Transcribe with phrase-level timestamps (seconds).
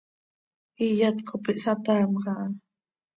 [0.87, 2.47] iyat cop ihsataamj aha.